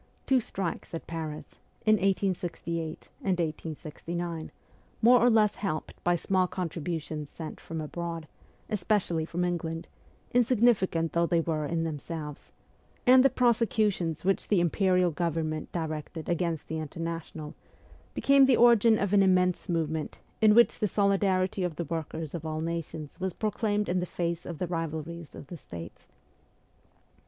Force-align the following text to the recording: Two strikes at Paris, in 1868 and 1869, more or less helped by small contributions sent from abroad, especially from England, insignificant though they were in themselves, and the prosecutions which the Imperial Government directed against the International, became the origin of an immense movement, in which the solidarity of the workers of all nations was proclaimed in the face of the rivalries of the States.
Two 0.25 0.39
strikes 0.39 0.95
at 0.95 1.05
Paris, 1.05 1.57
in 1.85 1.97
1868 1.97 3.09
and 3.19 3.37
1869, 3.39 4.51
more 4.99 5.19
or 5.19 5.29
less 5.29 5.57
helped 5.57 6.03
by 6.03 6.15
small 6.15 6.47
contributions 6.47 7.29
sent 7.29 7.59
from 7.59 7.79
abroad, 7.79 8.27
especially 8.67 9.25
from 9.25 9.45
England, 9.45 9.87
insignificant 10.33 11.13
though 11.13 11.27
they 11.27 11.39
were 11.41 11.67
in 11.67 11.83
themselves, 11.83 12.51
and 13.05 13.23
the 13.23 13.29
prosecutions 13.29 14.25
which 14.25 14.47
the 14.47 14.59
Imperial 14.59 15.11
Government 15.11 15.71
directed 15.71 16.27
against 16.27 16.67
the 16.67 16.79
International, 16.79 17.53
became 18.15 18.45
the 18.47 18.57
origin 18.57 18.97
of 18.97 19.13
an 19.13 19.21
immense 19.21 19.69
movement, 19.69 20.17
in 20.41 20.55
which 20.55 20.79
the 20.79 20.87
solidarity 20.87 21.61
of 21.61 21.75
the 21.75 21.85
workers 21.85 22.33
of 22.33 22.43
all 22.43 22.59
nations 22.61 23.19
was 23.19 23.33
proclaimed 23.33 23.87
in 23.87 23.99
the 23.99 24.07
face 24.07 24.47
of 24.47 24.57
the 24.57 24.65
rivalries 24.65 25.35
of 25.35 25.45
the 25.45 25.57
States. 25.57 26.07